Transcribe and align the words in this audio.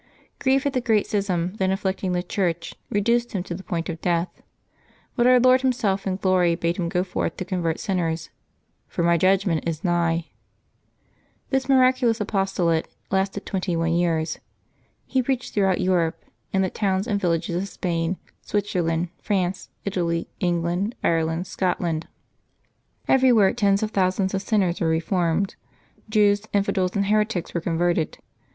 Grief 0.39 0.65
at 0.65 0.73
the 0.73 0.81
great 0.81 1.05
schism 1.05 1.53
then 1.57 1.69
afflicting 1.69 2.13
the 2.13 2.23
Church 2.23 2.73
reduced 2.89 3.33
him 3.33 3.43
to 3.43 3.53
the 3.53 3.61
point 3.61 3.87
of 3.87 4.01
death; 4.01 4.41
but 5.15 5.27
Our 5.27 5.39
Lord 5.39 5.61
Himself 5.61 6.07
in 6.07 6.15
glory 6.15 6.55
bade 6.55 6.77
him 6.77 6.89
go 6.89 7.03
forth 7.03 7.37
to 7.37 7.45
convert 7.45 7.79
sinners," 7.79 8.31
for 8.87 9.03
My 9.03 9.15
judgment 9.15 9.69
is 9.69 9.83
nigh." 9.83 10.31
This 11.51 11.69
miraculous 11.69 12.19
apostolate 12.19 12.87
lasted 13.11 13.45
twenty 13.45 13.75
one 13.75 13.93
years. 13.93 14.39
He 15.05 15.21
preached 15.21 15.53
throughout 15.53 15.79
Europe, 15.81 16.25
in 16.51 16.63
the 16.63 16.71
towns 16.71 17.05
and 17.05 17.21
villages 17.21 17.55
of 17.61 17.67
Spain, 17.69 18.17
Switzerland, 18.41 19.09
France, 19.21 19.69
Italy, 19.85 20.27
England, 20.39 20.95
Ireland, 21.03 21.45
Scotland. 21.45 22.07
Everywhere 23.07 23.53
tens 23.53 23.83
of 23.83 23.91
thousands 23.91 24.33
of 24.33 24.41
sinners 24.41 24.81
were 24.81 24.87
reformed; 24.87 25.53
Jews, 26.09 26.41
infidels, 26.53 26.95
and 26.95 27.05
heretics 27.05 27.53
were 27.53 27.61
converted. 27.61 28.17